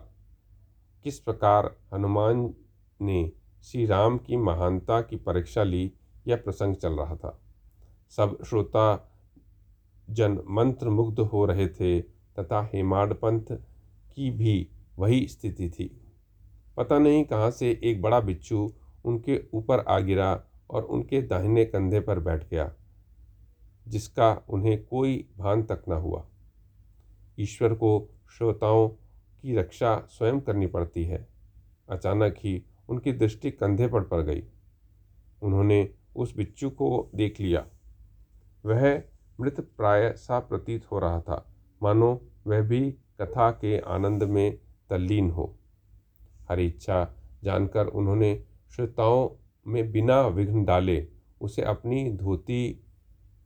किस 1.05 1.19
प्रकार 1.19 1.77
हनुमान 1.95 2.55
ने 3.01 3.33
श्री 3.63 3.87
राम 3.87 4.19
की 4.19 4.37
महानता 4.37 5.01
की 5.01 5.17
परीक्षा 5.17 5.63
ली 5.63 5.93
यह 6.27 6.37
प्रसंग 6.37 6.77
चल 6.77 6.93
रहा 6.93 7.17
था। 7.17 7.39
सब 8.11 8.37
श्रोता 8.45 9.13
जन 10.11 10.39
मंत्र 10.49 10.89
मुग्ध 10.89 11.21
हो 11.21 11.45
रहे 11.47 11.69
थे, 11.69 12.01
तथा 12.01 12.71
हेमाड 12.75 13.15
पंथ 13.15 13.53
की 14.15 14.31
भी 14.31 14.69
वही 14.99 15.27
स्थिति 15.29 15.71
थी। 15.71 16.01
पता 16.77 16.99
नहीं 16.99 17.25
कहाँ 17.25 17.51
से 17.51 17.81
एक 17.85 18.03
बड़ा 18.03 18.21
बिच्छू 18.21 18.73
उनके 19.05 19.41
ऊपर 19.55 19.81
आ 19.81 19.99
गिरा 20.01 20.45
और 20.71 20.83
उनके 20.83 21.23
दाहिने 21.23 21.65
कंधे 21.65 22.01
पर 22.01 22.19
बैठ 22.19 22.49
गया, 22.49 22.73
जिसका 23.89 24.33
उन्हें 24.49 24.85
कोई 24.85 25.17
भान 25.39 25.63
तक 25.63 25.83
न 25.89 25.93
हुआ। 25.93 26.25
ईश्वर 27.39 27.75
को 27.75 28.09
श्रोताओं 28.31 28.89
की 28.89 29.57
रक्षा 29.57 29.97
स्वयं 30.11 30.41
करनी 30.41 30.67
पड़ती 30.67 31.05
है। 31.05 31.27
अचानक 31.89 32.35
ही 32.39 32.63
उनकी 32.89 33.13
दृष्टि 33.13 33.51
कंधे 33.51 33.89
पर 33.89 34.03
पड़ 34.03 34.21
गई। 34.21 34.43
उन्होंने 35.43 35.83
उस 36.17 36.37
बिच्छू 36.37 36.71
को 36.71 37.11
देख 37.15 37.41
लिया। 37.41 37.67
वह 38.67 39.03
मृत 39.41 39.61
प्राय 39.61 40.13
सा 40.13 40.39
प्रतीत 40.39 40.91
हो 40.93 40.99
रहा 40.99 41.21
था। 41.21 41.55
मानो 41.83 42.23
वह 42.47 42.61
भी 42.61 42.91
कथा 42.91 43.51
के 43.51 43.79
आनंद 43.79 44.23
में 44.23 44.59
तल्लीन 44.91 45.31
हो। 45.31 45.59
हरी 46.49 46.67
इच्छा 46.67 47.17
जानकर 47.45 47.87
उन्होंने 47.87 48.45
श्रोताओं 48.71 49.29
में 49.67 49.93
बिना 49.93 50.27
विघ्न 50.27 50.65
डाले 50.65 51.09
उसे 51.41 51.63
अपनी 51.63 52.13
धोती 52.13 52.73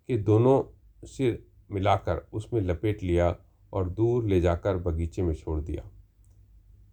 के 0.08 0.16
दोनों 0.18 0.62
सिर 1.06 1.46
मिलाकर 1.70 2.26
उसमें 2.32 2.60
लपेट 2.60 3.02
लिया 3.02 3.36
और 3.72 3.88
दूर 3.90 4.24
ले 4.24 4.40
जाकर 4.40 4.76
बगीचे 4.76 5.22
में 5.22 5.34
छोड़ 5.34 5.60
दिया। 5.60 5.90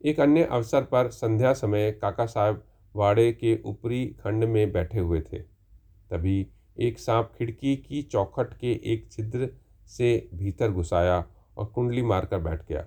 एक 0.05 0.19
अन्य 0.19 0.43
अवसर 0.43 0.83
पर 0.83 1.09
संध्या 1.09 1.53
समय 1.53 1.91
काका 1.91 2.25
साहब 2.25 2.63
वाड़े 2.95 3.33
के 3.33 3.61
ऊपरी 3.65 4.05
खंड 4.07 4.43
में 4.43 4.71
बैठे 4.71 4.99
हुए 4.99 5.21
थे। 5.21 5.52
तभी 6.13 6.45
एक 6.77 6.99
सांप 6.99 7.31
खिड़की 7.37 7.75
की 7.77 8.01
चौखट 8.03 8.53
के 8.53 8.71
एक 8.93 9.07
छिद्र 9.11 9.49
से 9.89 10.29
भीतर 10.33 10.71
घुसाया 10.71 11.23
और 11.57 11.65
कुंडली 11.65 12.01
मारकर 12.01 12.39
बैठ 12.39 12.67
गया। 12.67 12.85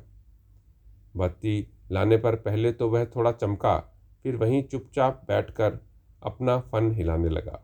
बत्ती 1.16 1.66
लाने 1.92 2.16
पर 2.16 2.34
पहले 2.36 2.72
तो 2.72 2.88
वह 2.88 3.04
थोड़ा 3.06 3.32
चमका, 3.32 3.78
फिर 4.22 4.36
वहीं 4.36 4.62
चुपचाप 4.62 5.22
बैठकर 5.28 5.78
अपना 6.22 6.58
फन 6.72 6.90
हिलाने 6.92 7.28
लगा। 7.28 7.60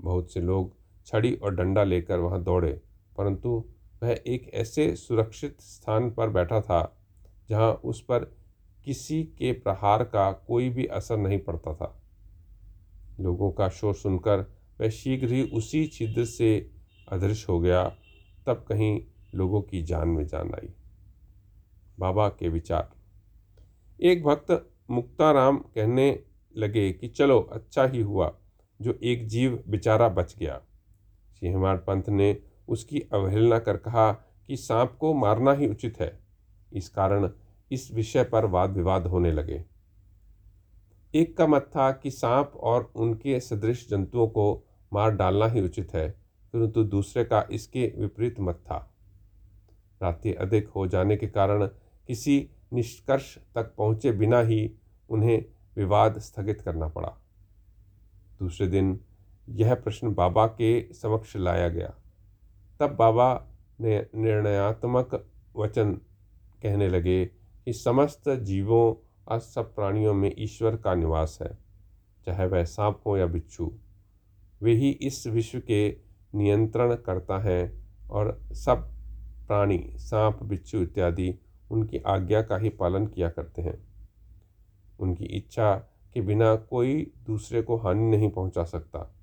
बहुत 0.00 0.32
से 0.32 0.40
लोग 0.40 0.74
छड़ी 1.06 1.34
और 1.34 1.54
डंडा 1.54 1.84
लेकर 1.84 2.18
वहाँ 2.18 2.42
दौड़े, 2.42 2.72
परंतु 3.18 3.64
वह 4.02 4.18
एक 4.26 4.50
ऐसे 4.54 4.94
सुरक्षित 4.96 5.60
स्थान 5.60 6.10
पर 6.10 6.28
बैठा 6.30 6.60
था 6.60 6.82
जहाँ 7.48 7.72
उस 7.84 8.00
पर 8.00 8.24
किसी 8.84 9.22
के 9.38 9.52
प्रहार 9.54 10.04
का 10.04 10.30
कोई 10.32 10.68
भी 10.70 10.86
असर 10.86 11.16
नहीं 11.18 11.38
पड़ता 11.38 11.74
था। 11.74 11.94
लोगों 13.20 13.50
का 13.52 13.68
शोर 13.68 13.94
सुनकर 13.94 14.46
वह 14.80 14.88
शीघ्र 14.88 15.32
ही 15.32 15.42
उसी 15.42 15.86
छिद्र 15.86 16.24
से 16.24 16.70
अदृश्य 17.08 17.46
हो 17.52 17.60
गया। 17.60 17.96
तब 18.46 18.64
कहीं 18.68 19.02
लोगों 19.34 19.62
की 19.62 19.82
जान 19.82 20.08
में 20.08 20.26
जान 20.26 20.54
आई। 20.54 20.74
बाबा 21.98 22.28
के 22.28 22.48
विचार। 22.48 22.92
एक 24.00 24.24
भक्त 24.24 24.70
मुक्ताराम 24.90 25.58
कहने 25.58 26.22
लगे 26.56 26.92
कि 26.92 27.08
चलो 27.08 27.40
अच्छा 27.40 27.84
ही 27.84 28.00
हुआ, 28.00 28.38
जो 28.82 28.98
एक 29.02 29.26
जीव 29.26 29.64
बेचारा 29.68 30.08
बच 30.08 30.36
गया। 30.38 30.62
सिंहवाड़ 31.40 31.76
पंथ 31.76 32.02
ने 32.08 32.42
उसकी 32.68 33.00
अवहेलना 33.00 33.58
कर 33.58 33.76
कहा 33.76 34.12
कि 34.46 34.56
सांप 34.56 34.96
को 35.00 35.14
मारना 35.14 35.52
ही 35.52 35.68
उचित 35.68 36.00
है। 36.00 36.20
इस 36.72 36.88
कारण 36.88 37.30
इस 37.72 37.92
विषय 37.94 38.24
पर 38.24 38.44
वाद 38.44 38.70
विवाद 38.70 39.06
होने 39.06 39.32
लगे। 39.32 39.64
एक 41.14 41.36
का 41.36 41.46
मत 41.46 41.62
था 41.62 41.92
कि 41.92 42.10
सांप 42.10 42.52
और 42.56 42.92
उनके 42.96 43.40
सदृश 43.40 43.88
जंतुओं 43.90 44.28
को 44.28 44.67
मार 44.92 45.10
डालना 45.10 45.46
ही 45.46 45.60
उचित 45.60 45.94
है, 45.94 46.08
परंतु 46.54 46.84
दूसरे 46.84 47.24
का 47.24 47.46
इसके 47.50 47.92
विपरीत 47.98 48.40
मत 48.40 48.62
था। 48.66 48.76
रात्रि 50.00 50.32
अधिक 50.32 50.68
हो 50.68 50.86
जाने 50.86 51.16
के 51.16 51.26
कारण 51.26 51.66
किसी 52.08 52.48
निष्कर्ष 52.72 53.36
तक 53.54 53.74
पहुँचे 53.78 54.12
बिना 54.12 54.40
ही 54.40 54.70
उन्हें 55.10 55.44
विवाद 55.76 56.18
स्थगित 56.18 56.60
करना 56.60 56.88
पड़ा। 56.88 57.12
दूसरे 58.40 58.66
दिन 58.66 58.98
यह 59.48 59.74
प्रश्न 59.74 60.14
बाबा 60.14 60.46
के 60.46 60.80
समक्ष 60.94 61.36
लाया 61.36 61.68
गया। 61.68 61.94
तब 62.80 62.94
बाबा 62.96 63.46
ने 63.80 63.98
निर्णयात्मक 64.14 65.24
वचन 65.56 65.92
कहने 66.62 66.88
लगे 66.88 67.24
कि 67.26 67.72
समस्त 67.72 68.28
जीवों 68.30 68.94
और 69.26 69.38
सब 69.38 69.74
प्राणियों 69.74 70.14
में 70.14 70.34
ईश्वर 70.38 70.76
का 70.76 70.94
निवास 70.94 71.38
है, 71.42 71.56
चाहे 72.26 72.46
वह 72.46 72.64
सांप 72.64 73.00
हो 73.06 73.16
या 73.16 73.26
बिच्छू। 73.26 73.72
वे 74.62 74.74
ही 74.74 74.90
इस 74.90 75.26
विश्व 75.26 75.60
के 75.60 75.96
नियंत्रण 76.34 76.94
करता 76.94 77.38
है 77.38 77.82
और 78.10 78.40
सब 78.52 78.90
प्राणी, 79.46 79.92
सांप, 79.96 80.42
बिच्छू 80.42 80.82
इत्यादि 80.82 81.34
उनकी 81.70 81.98
आज्ञा 81.98 82.42
का 82.42 82.56
ही 82.56 82.68
पालन 82.68 83.06
किया 83.06 83.28
करते 83.28 83.62
हैं। 83.62 83.88
उनकी 85.00 85.24
इच्छा 85.24 85.74
के 86.14 86.20
बिना 86.20 86.56
कोई 86.56 87.12
दूसरे 87.26 87.62
को 87.62 87.76
हानि 87.76 88.16
नहीं 88.16 88.30
पहुँचा 88.30 88.64
सकता। 88.64 89.14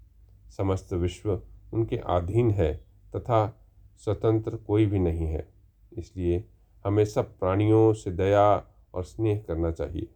समस्त 0.58 0.94
विश्व 0.94 1.42
उनके 1.74 1.98
अधीन 1.98 2.52
है 2.52 2.74
तथा 3.16 3.62
स्वतंत्र 3.98 4.56
कोई 4.56 4.86
भी 4.86 5.00
नहीं 5.00 5.28
है। 5.28 5.54
इसलिए 5.94 6.50
हमें 6.86 7.06
सब 7.06 7.38
प्राणियों 7.40 7.94
से 7.94 8.12
दया 8.12 8.68
और 8.94 9.04
स्नेह 9.04 9.44
करना 9.48 9.72
चाहिए। 9.72 10.10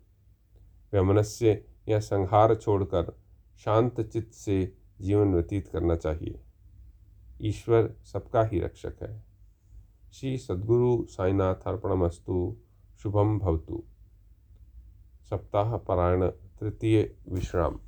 वे 0.94 1.02
मनुष्य 1.02 1.66
या 1.88 2.00
संहार 2.00 2.56
छोड़कर 2.56 3.18
शांत 3.58 4.02
चित्त 4.02 4.34
से 4.34 4.74
जीवन 5.02 5.34
व्यतीत 5.34 5.68
करना 5.68 5.96
चाहिए। 5.96 6.40
ईश्वर 7.42 7.96
सबका 8.04 8.44
ही 8.44 8.60
रक्षक 8.60 8.94
है। 9.02 9.24
श्री 10.14 10.38
सद्गुरु 10.38 11.06
साईनाथ 11.06 11.56
अर्पणमस्तु। 11.56 12.58
शुभम 13.00 13.40
भवतु। 13.40 13.84
सप्ताह 15.30 15.78
पारायण 15.78 16.28
तृतीय 16.28 17.16
विश्राम। 17.30 17.80